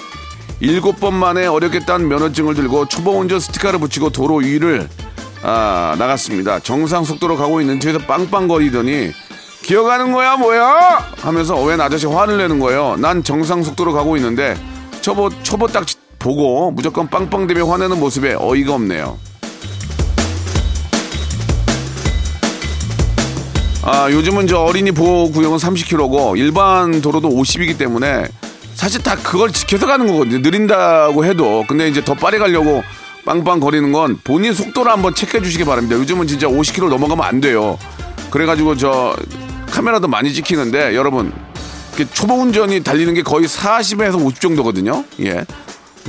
일곱 0.59 0.99
번 0.99 1.15
만에 1.15 1.47
어렵게 1.47 1.81
딴 1.87 2.09
면허증을 2.09 2.55
들고 2.55 2.89
초보 2.89 3.12
운전 3.12 3.39
스티커를 3.39 3.79
붙이고 3.79 4.11
도로 4.11 4.37
위를 4.37 4.89
아, 5.43 5.95
나갔습니다. 5.99 6.59
정상 6.59 7.05
속도로 7.05 7.37
가고 7.37 7.61
있는 7.61 7.79
뒤에서 7.79 7.99
빵빵거리더니 8.00 9.12
기어가는 9.62 10.12
거야 10.12 10.37
뭐야? 10.37 11.12
하면서 11.19 11.62
웬 11.62 11.81
아저씨 11.81 12.07
화를 12.07 12.37
내는 12.39 12.59
거예요. 12.59 12.97
난 12.99 13.23
정상 13.23 13.62
속도로 13.62 13.93
가고 13.93 14.17
있는데 14.17 14.57
초보 15.00 15.31
초보 15.43 15.67
딱 15.69 15.87
보고 16.21 16.71
무조건 16.71 17.09
빵빵대며 17.09 17.67
화내는 17.67 17.99
모습에 17.99 18.37
어이가 18.39 18.75
없네요. 18.75 19.19
아, 23.83 24.11
요즘은 24.11 24.47
저 24.47 24.59
어린이 24.59 24.93
보호 24.93 25.33
구역은 25.33 25.57
30km고 25.57 26.39
일반 26.39 27.00
도로도 27.00 27.31
50이기 27.31 27.77
때문에 27.79 28.29
사실 28.75 29.03
다 29.03 29.17
그걸 29.17 29.50
지켜서 29.53 29.87
가는 29.87 30.07
거거든요. 30.07 30.39
느린다고 30.39 31.25
해도. 31.25 31.65
근데 31.67 31.89
이제 31.89 32.05
더 32.05 32.15
빨리 32.15 32.39
가려고 32.39 32.85
빵빵 33.25 33.61
거리는 33.61 33.91
건 33.91 34.19
본인 34.23 34.53
속도를 34.53 34.93
한번 34.93 35.15
체크해 35.15 35.43
주시기 35.43 35.65
바랍니다. 35.65 35.97
요즘은 35.97 36.27
진짜 36.27 36.47
50km 36.47 36.89
넘어가면 36.91 37.25
안 37.25 37.41
돼요. 37.41 37.79
그래가지고 38.31 38.77
저 38.77 39.17
카메라도 39.71 40.09
많이 40.09 40.33
찍히는데 40.33 40.95
여러분 40.95 41.33
초보 42.12 42.35
운전이 42.35 42.83
달리는 42.83 43.12
게 43.15 43.23
거의 43.23 43.47
40에서 43.47 44.23
50 44.23 44.41
정도거든요. 44.41 45.05
예. 45.21 45.45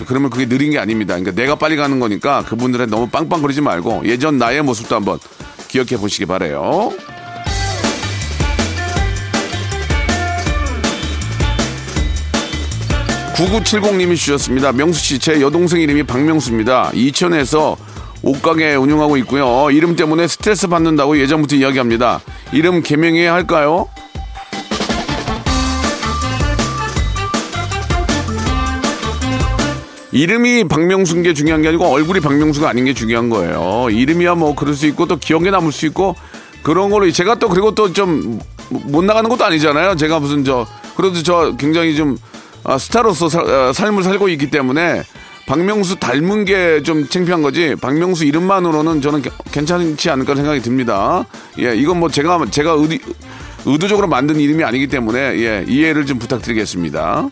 그러면 0.05 0.29
그게 0.29 0.47
느린 0.47 0.71
게 0.71 0.79
아닙니다. 0.79 1.15
그러니까 1.15 1.39
내가 1.39 1.55
빨리 1.55 1.75
가는 1.75 1.99
거니까 1.99 2.43
그분들은 2.45 2.89
너무 2.89 3.07
빵빵거리지 3.09 3.61
말고 3.61 4.03
예전 4.05 4.37
나의 4.37 4.61
모습도 4.61 4.95
한번 4.95 5.19
기억해 5.67 5.97
보시기 5.97 6.25
바래요. 6.25 6.91
9970님이 13.35 14.15
주셨습니다. 14.15 14.71
명수 14.71 14.99
씨, 14.99 15.19
제 15.19 15.41
여동생 15.41 15.81
이름이 15.81 16.03
박명수입니다. 16.03 16.91
이천에서 16.93 17.75
옷가게 18.21 18.75
운영하고 18.75 19.17
있고요. 19.17 19.71
이름 19.71 19.95
때문에 19.95 20.27
스트레스 20.27 20.67
받는다고 20.67 21.17
예전부터 21.17 21.55
이야기합니다. 21.55 22.21
이름 22.53 22.83
개명해야 22.83 23.33
할까요? 23.33 23.87
이름이 30.11 30.65
박명수인 30.67 31.23
게 31.23 31.33
중요한 31.33 31.61
게 31.61 31.69
아니고 31.69 31.85
얼굴이 31.85 32.19
박명수가 32.19 32.67
아닌 32.69 32.85
게 32.85 32.93
중요한 32.93 33.29
거예요. 33.29 33.87
이름이야 33.89 34.35
뭐 34.35 34.55
그럴 34.55 34.73
수 34.73 34.85
있고 34.87 35.05
또 35.05 35.17
기억에 35.17 35.49
남을 35.51 35.71
수 35.71 35.85
있고 35.85 36.15
그런 36.63 36.89
걸로 36.89 37.09
제가 37.11 37.35
또 37.35 37.47
그리고 37.49 37.73
또 37.73 37.91
좀 37.93 38.39
못 38.69 39.03
나가는 39.03 39.29
것도 39.29 39.43
아니잖아요. 39.43 39.97
제가 39.97 40.19
무슨 40.21 40.45
저 40.45 40.65
그래도 40.95 41.21
저 41.23 41.53
굉장히 41.57 41.93
좀 41.95 42.17
아, 42.63 42.77
스타로서 42.77 43.27
사- 43.27 43.41
아, 43.41 43.73
삶을 43.73 44.03
살고 44.03 44.29
있기 44.29 44.49
때문에 44.49 45.03
박명수 45.45 45.97
닮은 45.99 46.45
게 46.45 46.81
좀 46.83 47.05
창피한 47.09 47.41
거지 47.41 47.75
박명수 47.81 48.23
이름만으로는 48.23 49.01
저는 49.01 49.21
겨- 49.23 49.31
괜찮지 49.51 50.09
않을까 50.09 50.35
생각이 50.35 50.61
듭니다. 50.61 51.25
예, 51.59 51.75
이건 51.75 51.99
뭐 51.99 52.07
제가 52.09 52.39
제가 52.49 52.71
의도, 52.77 52.95
의도적으로 53.65 54.07
만든 54.07 54.39
이름이 54.39 54.63
아니기 54.63 54.87
때문에 54.87 55.19
예, 55.19 55.65
이해를 55.67 56.05
좀 56.05 56.17
부탁드리겠습니다. 56.17 57.27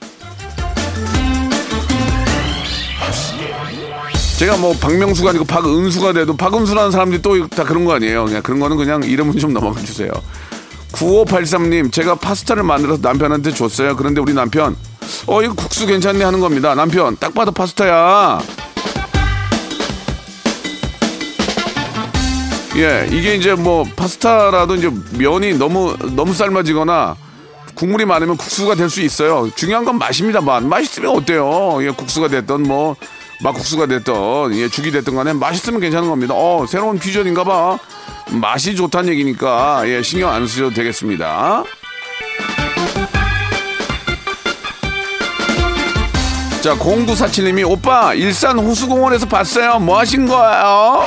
제가 4.39 4.55
뭐 4.55 4.74
박명수가 4.79 5.31
아니고 5.31 5.43
박은수가 5.46 6.13
돼도 6.13 6.38
박은수라는 6.38 6.91
사람들이 6.91 7.22
또 7.22 7.36
다 7.50 7.63
그런 7.65 7.84
거 7.84 7.93
아니에요. 7.96 8.24
그냥 8.25 8.41
그런 8.41 8.60
거는 8.60 8.77
그냥 8.77 9.03
이름은 9.03 9.38
좀 9.38 9.51
넘어가 9.53 9.81
주세요. 9.81 10.10
9583님, 10.93 11.91
제가 11.91 12.15
파스타를 12.15 12.63
만들어서 12.63 13.01
남편한테 13.01 13.51
줬어요. 13.51 13.96
그런데 13.98 14.22
우리 14.22 14.34
남편, 14.34 14.77
어, 15.27 15.43
이거 15.43 15.53
국수 15.53 15.86
괜찮네 15.86 16.24
하는 16.24 16.39
겁니다. 16.39 16.74
남편, 16.74 17.17
딱 17.19 17.34
봐도 17.34 17.51
파스타야. 17.51 18.39
예, 22.77 23.10
이게 23.12 23.36
이제 23.36 23.55
뭐 23.55 23.84
파스타라도 23.96 24.75
이제 24.75 24.89
면이 25.17 25.53
너무, 25.58 25.96
너무 26.15 26.34
삶아지거나 26.34 27.15
국물이 27.75 28.05
많으면 28.05 28.38
국수가 28.38 28.75
될 28.75 28.89
수 28.89 29.01
있어요. 29.01 29.50
중요한 29.55 29.84
건 29.86 29.98
맛입니다. 29.98 30.39
맛. 30.41 30.63
맛있으면 30.63 31.12
어때요? 31.12 31.79
예, 31.81 31.89
국수가 31.89 32.29
됐던 32.29 32.63
뭐 32.63 32.96
막국수가 33.41 33.86
됐던 33.86 34.53
예, 34.55 34.67
죽이 34.67 34.91
됐던 34.91 35.15
간에 35.15 35.34
맛있으면 35.34 35.79
괜찮은 35.79 36.10
겁니다. 36.10 36.34
어, 36.36 36.65
새로운 36.67 37.00
퓨전인가 37.00 37.43
봐. 37.43 37.79
맛이 38.31 38.75
좋다는 38.75 39.10
얘기니까 39.13 39.84
예, 39.88 40.01
신경 40.03 40.31
안 40.31 40.46
쓰셔도 40.46 40.72
되겠습니다. 40.74 41.63
자, 46.62 46.75
0947님이 46.75 47.67
오빠 47.67 48.13
일산 48.13 48.60
호수공원에서 48.60 49.25
봤어요. 49.27 49.79
뭐 49.79 49.98
하신 50.00 50.27
거예요? 50.27 51.05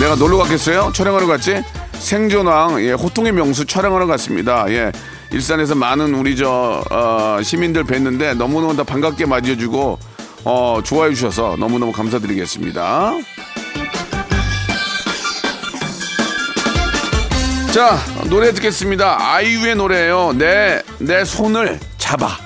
내가 0.00 0.16
놀러 0.16 0.36
갔겠어요? 0.38 0.90
촬영하러 0.92 1.26
갔지? 1.28 1.62
생존왕, 1.92 2.82
예, 2.82 2.92
호통의 2.92 3.32
명수 3.32 3.64
촬영하러 3.64 4.06
갔습니다. 4.08 4.66
예, 4.70 4.90
일산에서 5.36 5.74
많은 5.74 6.14
우리 6.14 6.34
저, 6.34 6.82
어, 6.90 7.42
시민들 7.42 7.84
뵀는데 7.84 8.34
너무너무 8.38 8.74
다 8.74 8.84
반갑게 8.84 9.26
맞이해주고, 9.26 9.98
어, 10.44 10.80
좋아해 10.82 11.12
주셔서 11.12 11.56
너무너무 11.58 11.92
감사드리겠습니다. 11.92 13.12
자, 17.70 17.98
노래 18.30 18.50
듣겠습니다. 18.52 19.18
아이유의 19.20 19.76
노래예요. 19.76 20.32
내, 20.38 20.80
내 20.98 21.22
손을 21.26 21.78
잡아. 21.98 22.38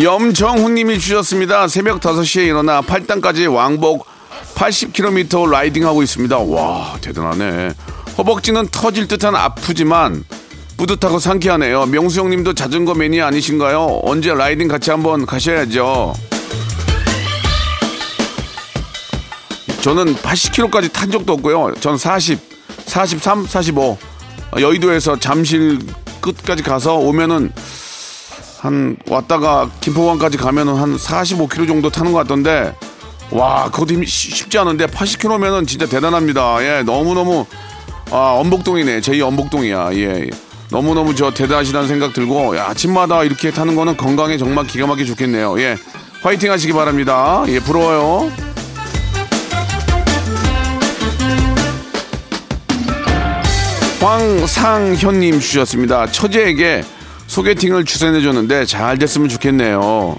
염정훈님이 0.00 1.00
주셨습니다. 1.00 1.66
새벽 1.66 1.98
5시에 1.98 2.46
일어나 2.46 2.82
팔당까지 2.82 3.46
왕복 3.46 4.06
80km 4.58 5.48
라이딩하고 5.48 6.02
있습니다. 6.02 6.36
와, 6.36 6.98
대단하네. 7.00 7.74
허벅지는 8.18 8.66
터질 8.72 9.06
듯한 9.06 9.36
아프지만 9.36 10.24
뿌듯하고 10.76 11.20
상쾌하네요. 11.20 11.86
명수 11.86 12.20
형님도 12.20 12.54
자전거 12.54 12.94
매니아 12.94 13.28
아니신가요? 13.28 14.00
언제 14.02 14.34
라이딩 14.34 14.66
같이 14.66 14.90
한번 14.90 15.26
가셔야죠. 15.26 16.12
저는 19.80 20.16
80km까지 20.16 20.92
탄 20.92 21.10
적도 21.10 21.34
없고요. 21.34 21.74
전 21.78 21.96
40, 21.96 22.40
43, 22.86 23.46
45. 23.46 23.96
여의도에서 24.58 25.20
잠실 25.20 25.78
끝까지 26.20 26.64
가서 26.64 26.96
오면은 26.96 27.52
한 28.58 28.96
왔다가 29.08 29.70
김포공항까지 29.80 30.36
가면은 30.36 30.74
한 30.74 30.96
45km 30.96 31.68
정도 31.68 31.90
타는 31.90 32.12
것 32.12 32.18
같던데 32.18 32.74
와 33.30 33.64
그것도 33.70 33.94
힘- 33.94 34.04
쉬- 34.04 34.30
쉽지 34.30 34.58
않은데 34.58 34.86
80km면은 34.86 35.66
진짜 35.66 35.86
대단합니다. 35.86 36.58
예 36.62 36.82
너무 36.82 37.14
너무 37.14 37.46
아 38.10 38.36
엄복동이네 38.40 39.00
제2 39.00 39.20
엄복동이야 39.26 39.90
예 39.94 40.30
너무 40.70 40.94
너무 40.94 41.14
저 41.14 41.30
대단하시다는 41.32 41.88
생각 41.88 42.12
들고 42.12 42.56
야, 42.56 42.66
아침마다 42.68 43.24
이렇게 43.24 43.50
타는 43.50 43.74
거는 43.76 43.96
건강에 43.96 44.36
정말 44.38 44.66
기가 44.66 44.86
막히게 44.86 45.06
좋겠네요. 45.06 45.60
예 45.60 45.76
화이팅 46.22 46.50
하시기 46.50 46.72
바랍니다. 46.72 47.44
예 47.48 47.60
부러워요. 47.60 48.30
황상현님 54.00 55.40
주셨습니다. 55.40 56.06
처제에게 56.10 56.84
소개팅을 57.26 57.84
추천해줬는데 57.84 58.64
잘 58.64 58.98
됐으면 58.98 59.28
좋겠네요. 59.28 60.16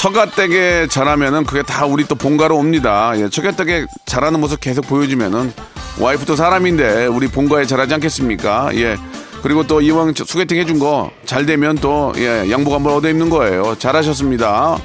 처가댁에 0.00 0.86
잘하면은 0.86 1.44
그게 1.44 1.62
다 1.62 1.84
우리 1.84 2.06
또 2.08 2.14
본가로 2.14 2.56
옵니다. 2.56 3.12
예, 3.16 3.28
처가댁에 3.28 3.84
잘하는 4.06 4.40
모습 4.40 4.58
계속 4.58 4.86
보여주면은 4.86 5.52
와이프도 5.98 6.36
사람인데 6.36 7.04
우리 7.04 7.28
본가에 7.28 7.66
잘하지 7.66 7.92
않겠습니까? 7.94 8.70
예. 8.76 8.96
그리고 9.42 9.66
또 9.66 9.82
이왕 9.82 10.14
저 10.14 10.24
소개팅 10.24 10.56
해준 10.56 10.78
거 10.78 11.10
잘 11.26 11.44
되면 11.44 11.76
또 11.76 12.14
예, 12.16 12.50
양복 12.50 12.72
한번 12.72 12.94
얻어 12.94 13.10
입는 13.10 13.28
거예요. 13.28 13.76
잘하셨습니다. 13.78 14.78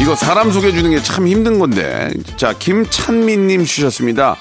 이거 0.00 0.14
사람 0.14 0.52
소개해 0.52 0.72
주는 0.72 0.90
게 0.90 1.00
참 1.02 1.26
힘든 1.26 1.58
건데. 1.58 2.10
자, 2.36 2.52
김찬민님 2.52 3.64
주셨습니다. 3.64 4.36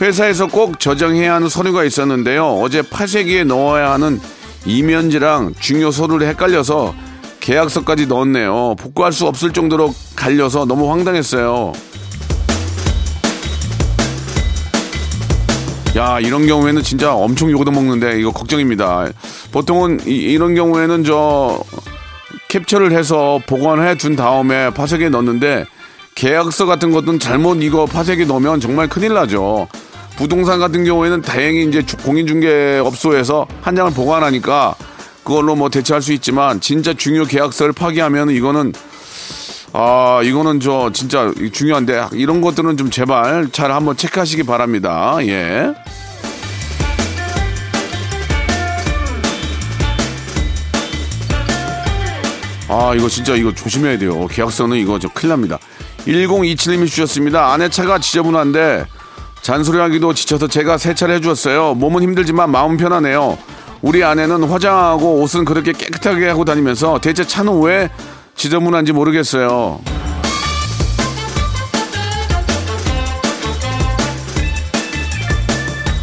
회사에서 0.00 0.46
꼭 0.46 0.80
저장해야 0.80 1.34
하는 1.34 1.48
서류가 1.48 1.84
있었는데요. 1.84 2.46
어제 2.46 2.82
파쇄기에 2.82 3.44
넣어야 3.44 3.92
하는 3.92 4.18
이면지랑 4.64 5.54
중요 5.60 5.90
서류를 5.90 6.26
헷갈려서 6.28 6.94
계약서까지 7.40 8.06
넣었네요. 8.06 8.76
복구할 8.78 9.12
수 9.12 9.26
없을 9.26 9.52
정도로 9.52 9.94
갈려서 10.16 10.64
너무 10.64 10.90
황당했어요. 10.90 11.72
야, 15.96 16.20
이런 16.20 16.46
경우에는 16.46 16.82
진짜 16.82 17.12
엄청 17.12 17.50
욕도 17.50 17.70
먹는데 17.70 18.20
이거 18.20 18.30
걱정입니다. 18.30 19.08
보통은 19.50 20.00
이, 20.06 20.36
런 20.38 20.54
경우에는 20.54 21.04
저 21.04 21.62
캡처를 22.48 22.92
해서 22.92 23.40
보관해 23.46 23.96
둔 23.96 24.14
다음에 24.16 24.70
파쇄기에 24.70 25.08
넣는데 25.08 25.66
계약서 26.14 26.66
같은 26.66 26.90
것은 26.90 27.18
잘못 27.18 27.62
이거 27.62 27.86
파쇄기에 27.86 28.26
넣으면 28.26 28.60
정말 28.60 28.88
큰일 28.88 29.14
나죠. 29.14 29.66
부동산 30.20 30.58
같은 30.60 30.84
경우에는 30.84 31.22
다행히 31.22 31.64
이제 31.64 31.84
주- 31.84 31.96
공인중개업소에서 31.96 33.46
한 33.62 33.74
장을 33.74 33.90
보관하니까 33.90 34.74
그걸로 35.24 35.56
뭐 35.56 35.70
대체할 35.70 36.02
수 36.02 36.12
있지만 36.12 36.60
진짜 36.60 36.92
중요 36.92 37.24
계약서를 37.24 37.72
파기하면 37.72 38.28
이거는 38.28 38.74
아 39.72 40.20
이거는 40.22 40.60
저 40.60 40.90
진짜 40.92 41.32
중요한데 41.52 42.08
이런 42.12 42.42
것들은 42.42 42.76
좀 42.76 42.90
제발 42.90 43.48
잘 43.50 43.72
한번 43.72 43.96
체크하시기 43.96 44.42
바랍니다. 44.42 45.16
예. 45.22 45.72
아, 52.68 52.94
이거 52.96 53.08
진짜 53.08 53.34
이거 53.34 53.52
조심해야 53.52 53.98
돼요. 53.98 54.26
계약서는 54.28 54.76
이거 54.76 54.98
저 54.98 55.08
큰일 55.08 55.30
납니다. 55.30 55.58
1027님이 56.06 56.86
주셨습니다. 56.86 57.52
아내 57.52 57.68
차가 57.68 57.98
지저분한데 57.98 58.84
잔소리하기도 59.42 60.14
지쳐서 60.14 60.46
제가 60.46 60.78
세차를 60.78 61.16
해주었어요. 61.16 61.74
몸은 61.74 62.02
힘들지만 62.02 62.50
마음은 62.50 62.76
편하네요. 62.76 63.38
우리 63.82 64.04
아내는 64.04 64.44
화장하고 64.44 65.20
옷은 65.22 65.44
그렇게 65.44 65.72
깨끗하게 65.72 66.28
하고 66.28 66.44
다니면서 66.44 66.98
대체 67.00 67.26
차는 67.26 67.62
왜 67.62 67.88
지저분한지 68.36 68.92
모르겠어요. 68.92 69.80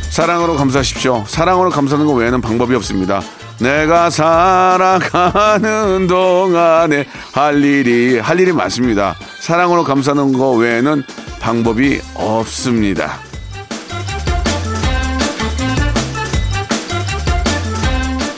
사랑으로 0.09 0.55
감사하십시오. 0.55 1.23
사랑으로 1.27 1.69
감사하는 1.69 2.07
것 2.07 2.13
외에는 2.13 2.41
방법이 2.41 2.73
없습니다. 2.75 3.21
내가 3.59 4.09
살아가는 4.09 6.07
동안에 6.07 7.05
할 7.33 7.63
일이 7.63 8.17
할 8.17 8.39
일이 8.39 8.51
많습니다. 8.51 9.15
사랑으로 9.39 9.83
감사하는 9.83 10.33
거 10.33 10.51
외에는 10.53 11.03
방법이 11.39 12.01
없습니다. 12.15 13.26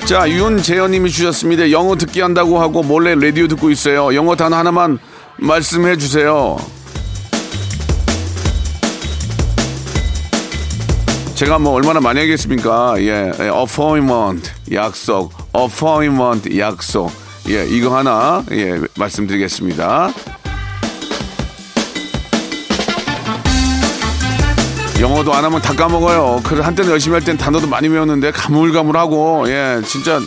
자, 0.10 0.28
윤재현님이 0.28 1.12
주셨습니다. 1.12 1.70
영어 1.70 1.96
듣기 1.96 2.20
한다고 2.20 2.60
하고 2.60 2.82
몰래 2.82 3.14
라디오 3.14 3.48
듣고 3.48 3.70
있어요. 3.70 4.16
영어 4.16 4.36
단어 4.36 4.58
하나만 4.58 4.98
말씀해 5.38 5.98
주세요. 5.98 6.58
제가 11.36 11.60
뭐 11.60 11.74
얼마나 11.74 12.00
많이 12.00 12.22
하겠습니까? 12.22 12.96
예, 12.98 13.32
예, 13.40 13.52
appointment 13.56 14.52
약속, 14.72 15.32
appointment 15.56 16.58
약속. 16.58 17.12
예, 17.48 17.68
이거 17.68 17.96
하나 17.96 18.44
예 18.50 18.82
말씀드리겠습니다. 18.98 20.12
영어도 25.00 25.34
안 25.34 25.46
하면 25.46 25.62
다 25.62 25.74
까먹어요. 25.74 26.42
그래 26.44 26.62
한때는 26.62 26.92
열심히 26.92 27.14
할 27.14 27.24
땐 27.24 27.38
단어도 27.38 27.68
많이 27.68 27.88
외웠는데 27.88 28.32
가물가물하고 28.32 29.46
예 29.48 29.82
진짜 29.86 30.20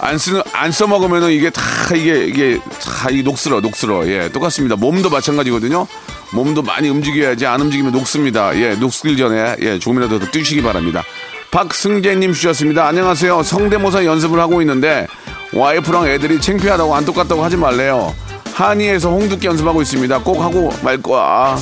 안 0.00 0.18
쓰는 0.18 0.42
안 0.52 0.70
써먹으면은 0.70 1.30
이게 1.30 1.48
다 1.48 1.62
이게 1.94 2.26
이게 2.26 2.60
다 2.84 3.08
이게 3.10 3.22
녹슬어 3.22 3.60
녹슬어 3.60 4.06
예 4.08 4.28
똑같습니다. 4.30 4.76
몸도 4.76 5.08
마찬가지거든요. 5.08 5.86
몸도 6.34 6.62
많이 6.62 6.90
움직여야지 6.90 7.46
안 7.46 7.62
움직이면 7.62 7.92
녹습니다. 7.92 8.54
예 8.58 8.74
녹슬 8.74 9.16
전에 9.16 9.56
예 9.60 9.78
조금이라도 9.78 10.18
더 10.18 10.26
뛰시기 10.30 10.62
바랍니다. 10.62 11.02
박승재님 11.50 12.34
주셨습니다. 12.34 12.86
안녕하세요. 12.86 13.42
성대모사 13.42 14.04
연습을 14.04 14.40
하고 14.40 14.60
있는데 14.60 15.06
와이프랑 15.54 16.08
애들이 16.08 16.38
창피하다고 16.38 16.94
안 16.94 17.04
똑같다고 17.06 17.42
하지 17.42 17.56
말래요. 17.56 18.14
한의에서 18.52 19.10
홍두깨 19.10 19.48
연습하고 19.48 19.80
있습니다. 19.80 20.18
꼭 20.20 20.42
하고 20.42 20.70
말 20.82 21.00
거야. 21.00 21.56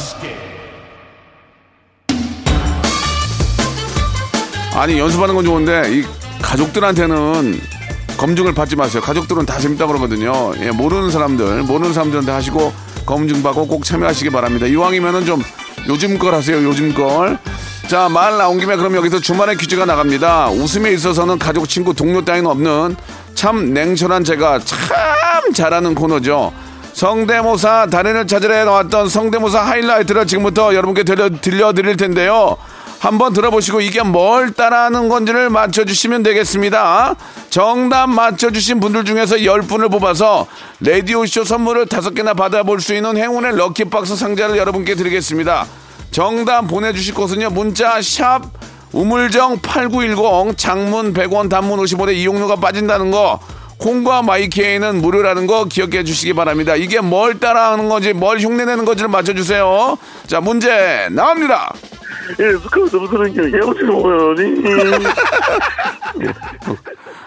아니 4.74 4.98
연습하는 4.98 5.34
건 5.34 5.44
좋은데 5.44 5.82
이 5.92 6.04
가족들한테는 6.42 7.60
검증을 8.16 8.54
받지 8.54 8.76
마세요. 8.76 9.02
가족들은 9.02 9.46
다 9.46 9.58
재밌다 9.58 9.86
그러거든요. 9.86 10.52
예, 10.60 10.70
모르는 10.70 11.10
사람들, 11.10 11.62
모르는 11.62 11.92
사람들한테 11.92 12.32
하시고 12.32 12.72
검증 13.06 13.42
받고 13.42 13.66
꼭 13.66 13.84
참여하시기 13.84 14.30
바랍니다. 14.30 14.66
이왕이면은 14.66 15.24
좀 15.24 15.42
요즘 15.88 16.18
걸 16.18 16.34
하세요. 16.34 16.62
요즘 16.62 16.92
걸. 16.94 17.38
자, 17.88 18.08
말 18.08 18.36
나온 18.36 18.60
김에 18.60 18.76
그럼 18.76 18.94
여기서 18.94 19.20
주말에 19.20 19.56
퀴즈가 19.56 19.84
나갑니다. 19.84 20.50
웃음에 20.50 20.92
있어서는 20.92 21.38
가족, 21.38 21.68
친구, 21.68 21.92
동료 21.94 22.24
따위는 22.24 22.48
없는 22.48 22.96
참 23.34 23.72
냉철한 23.72 24.22
제가 24.22 24.60
참 24.60 24.78
잘하는 25.52 25.94
코너죠. 25.94 26.52
성대모사 26.92 27.86
달인을 27.90 28.26
찾으러 28.26 28.64
나왔던 28.64 29.08
성대모사 29.08 29.62
하이라이트를 29.62 30.26
지금부터 30.26 30.74
여러분께 30.74 31.02
들려, 31.04 31.30
들려드릴 31.30 31.96
텐데요. 31.96 32.56
한번 33.00 33.32
들어보시고 33.32 33.80
이게 33.80 34.02
뭘 34.02 34.52
따라하는 34.52 35.08
건지를 35.08 35.48
맞춰주시면 35.48 36.22
되겠습니다. 36.22 37.16
정답 37.48 38.10
맞춰주신 38.10 38.78
분들 38.78 39.06
중에서 39.06 39.36
10분을 39.36 39.90
뽑아서 39.90 40.46
라디오쇼 40.80 41.44
선물을 41.44 41.86
5개나 41.86 42.36
받아볼 42.36 42.82
수 42.82 42.94
있는 42.94 43.16
행운의 43.16 43.56
럭키박스 43.56 44.16
상자를 44.16 44.58
여러분께 44.58 44.96
드리겠습니다. 44.96 45.66
정답 46.10 46.68
보내주실 46.68 47.14
곳은요. 47.14 47.48
문자 47.48 48.02
샵 48.02 48.42
우물정 48.92 49.60
8910 49.62 50.58
장문 50.58 51.14
100원 51.14 51.48
단문 51.48 51.78
50원에 51.78 52.14
이용료가 52.14 52.56
빠진다는 52.56 53.10
거 53.10 53.40
콩과 53.78 54.20
마이케이는 54.20 55.00
무료라는 55.00 55.46
거 55.46 55.64
기억해 55.64 56.04
주시기 56.04 56.34
바랍니다. 56.34 56.76
이게 56.76 57.00
뭘 57.00 57.40
따라하는 57.40 57.88
건지 57.88 58.12
뭘 58.12 58.40
흉내내는 58.40 58.84
건지를 58.84 59.08
맞춰주세요. 59.08 59.96
자 60.26 60.42
문제 60.42 61.08
나옵니다. 61.12 61.72
예, 62.38 62.52
스카우트 62.58 62.96
무슨 62.96 63.32
게 63.32 63.56
헤어지는 63.56 63.92
모양이. 63.92 64.62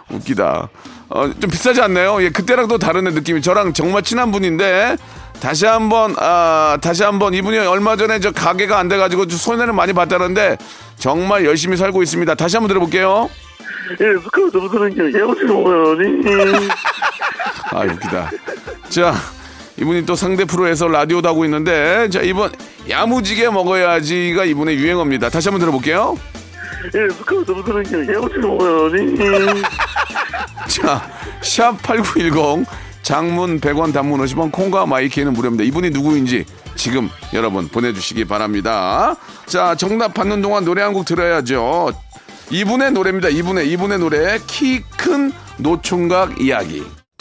웃기다. 0.09 0.69
어, 1.09 1.29
좀 1.39 1.49
비싸지 1.49 1.81
않나요? 1.81 2.21
예, 2.23 2.29
그때랑 2.29 2.67
또 2.67 2.77
다른 2.77 3.03
느낌이 3.05 3.41
저랑 3.41 3.73
정말 3.73 4.03
친한 4.03 4.31
분인데 4.31 4.97
다시 5.39 5.65
한번 5.65 6.15
아 6.17 6.77
다시 6.81 7.03
한번 7.03 7.33
이분이 7.33 7.57
얼마 7.59 7.95
전에 7.95 8.19
저 8.19 8.31
가게가 8.31 8.79
안 8.79 8.87
돼가지고 8.87 9.27
좀 9.27 9.37
손해를 9.37 9.73
많이 9.73 9.91
봤다는데 9.93 10.57
정말 10.97 11.45
열심히 11.45 11.75
살고 11.77 12.01
있습니다. 12.01 12.33
다시 12.35 12.55
한번 12.55 12.69
들어볼게요. 12.69 13.29
예, 13.99 14.05
스카우트 14.23 14.57
무슨 14.57 14.93
게 14.95 15.17
헤어지는 15.17 15.53
모양이. 15.53 16.69
아 17.71 17.81
웃기다. 17.81 18.29
자 18.89 19.13
이분이 19.79 20.05
또 20.05 20.15
상대 20.15 20.45
프로에서 20.45 20.87
라디오도 20.87 21.27
하고 21.27 21.45
있는데 21.45 22.07
자 22.09 22.21
이번 22.21 22.51
야무지게 22.89 23.49
먹어야지가 23.49 24.45
이분의 24.45 24.75
유행어입니다. 24.77 25.29
다시 25.29 25.49
한번 25.49 25.59
들어볼게요. 25.61 26.17
예, 26.95 27.13
스카우트 27.13 27.51
무슨 27.51 27.83
게 27.83 28.11
헤어지는 28.11 28.47
모양이. 28.47 29.15
자, 30.67 31.09
샵 31.41 31.81
8910 31.81 32.65
장문 33.03 33.59
100원 33.59 33.93
단문 33.93 34.19
50원 34.21 34.51
콩과 34.51 34.85
my 34.85 34.99
K는 34.99 35.33
무료입니다. 35.33 35.63
이분이 35.63 35.89
누구인지 35.91 36.45
지금 36.75 37.09
여러분 37.33 37.67
보내주시기 37.67 38.25
바랍니다. 38.25 39.15
자, 39.45 39.75
정답 39.75 40.13
받는 40.13 40.41
동안 40.41 40.65
노래 40.65 40.81
한 40.81 40.93
곡 40.93 41.05
들어야죠. 41.05 41.91
이분의 42.49 42.91
노래입니다. 42.91 43.29
이분의 43.29 43.69
이분의 43.71 43.99
노래 43.99 44.37
키 44.45 44.83
큰 44.97 45.31
노총각 45.57 46.41
이야기. 46.41 46.83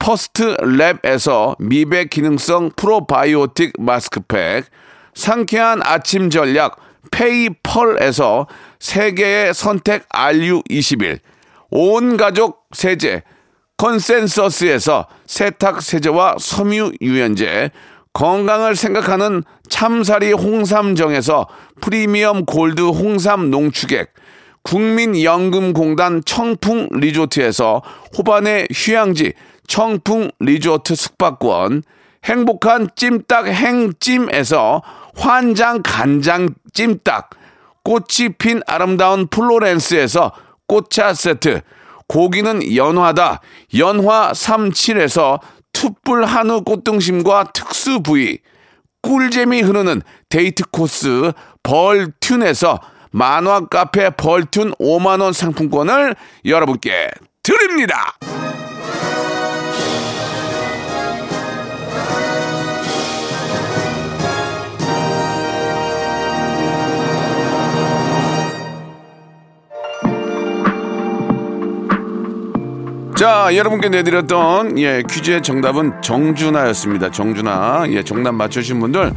퍼스트 0.00 0.56
랩에서 0.56 1.54
미백 1.60 2.08
기능성 2.08 2.70
프로바이오틱 2.74 3.74
마스크팩, 3.78 4.64
상쾌한 5.14 5.82
아침 5.84 6.30
전략 6.30 6.76
페이펄에서 7.10 8.46
세계의 8.80 9.52
선택 9.52 10.08
RU21 10.08 11.18
온 11.70 12.16
가족 12.16 12.64
세제 12.72 13.22
컨센서스에서 13.76 15.06
세탁 15.26 15.82
세제와 15.82 16.36
섬유 16.40 16.92
유연제 17.02 17.70
건강을 18.14 18.76
생각하는 18.76 19.44
참살이 19.68 20.32
홍삼정에서 20.32 21.46
프리미엄 21.80 22.46
골드 22.46 22.80
홍삼 22.80 23.50
농축액 23.50 24.14
국민연금공단 24.62 26.22
청풍 26.24 26.88
리조트에서 26.92 27.82
호반의 28.16 28.68
휴양지 28.74 29.34
청풍 29.70 30.32
리조트 30.40 30.96
숙박권 30.96 31.84
행복한 32.24 32.88
찜닭 32.96 33.46
행찜에서 33.46 34.82
환장 35.16 35.80
간장 35.84 36.48
찜닭 36.74 37.30
꽃이 37.84 38.30
핀 38.36 38.62
아름다운 38.66 39.28
플로렌스에서 39.28 40.32
꽃차 40.66 41.14
세트 41.14 41.60
고기는 42.08 42.74
연화다 42.74 43.40
연화 43.78 44.32
37에서 44.32 45.38
투뿔 45.72 46.24
한우 46.24 46.62
꽃등심과 46.64 47.52
특수 47.54 48.02
부위 48.02 48.38
꿀잼이 49.02 49.62
흐르는 49.62 50.02
데이트 50.28 50.64
코스 50.72 51.30
벌툰에서 51.62 52.80
만화 53.12 53.60
카페 53.66 54.10
벌툰 54.10 54.76
5만원 54.78 55.32
상품권을 55.32 56.16
여러분께 56.44 57.08
드립니다. 57.44 58.16
자, 73.20 73.54
여러분께 73.54 73.90
내드렸던 73.90 74.78
예, 74.78 75.02
퀴즈의 75.02 75.42
정답은 75.42 76.00
정준하였습니다. 76.00 77.10
정준하. 77.10 77.84
예, 77.90 78.02
정답 78.02 78.32
맞추신 78.32 78.80
분들 78.80 79.12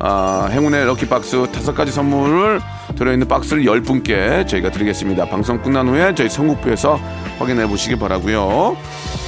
아, 0.00 0.48
행운의 0.50 0.86
럭키박스 0.86 1.52
다섯 1.52 1.72
가지 1.72 1.92
선물을 1.92 2.60
들어있는 2.96 3.28
박스를 3.28 3.64
열 3.64 3.80
분께 3.80 4.44
저희가 4.44 4.72
드리겠습니다. 4.72 5.26
방송 5.26 5.62
끝난 5.62 5.86
후에 5.86 6.16
저희 6.16 6.28
선곡부에서 6.28 6.98
확인해 7.38 7.68
보시기 7.68 7.96
바라고요. 7.96 8.76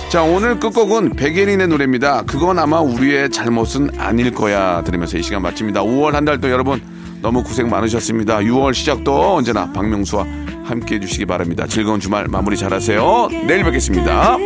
자, 0.09 0.25
오늘 0.25 0.59
끝곡은 0.59 1.11
백예린의 1.11 1.69
노래입니다. 1.69 2.23
그건 2.23 2.59
아마 2.59 2.81
우리의 2.81 3.31
잘못은 3.31 3.91
아닐 3.97 4.33
거야 4.33 4.83
들으면서 4.83 5.19
이 5.19 5.23
시간 5.23 5.41
마칩니다. 5.43 5.85
5월 5.85 6.15
한 6.15 6.25
달도 6.25 6.51
여러분 6.51 6.81
너무 7.23 7.45
고생 7.45 7.71
많으셨습니다. 7.71 8.39
6월 8.39 8.75
시작도 8.75 9.37
언제나 9.37 9.71
박명수와 9.73 10.27
함께 10.67 10.97
해주시기 10.97 11.27
바랍니다. 11.27 11.67
즐거운 11.67 12.01
주말 12.01 12.27
마무리 12.29 12.57
잘하세요. 12.57 13.29
내일 13.47 13.65
뵙겠습니다. 13.65 14.37